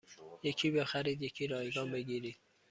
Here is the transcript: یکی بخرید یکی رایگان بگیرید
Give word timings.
یکی 0.43 0.71
بخرید 0.71 1.21
یکی 1.21 1.47
رایگان 1.47 1.91
بگیرید 1.91 2.37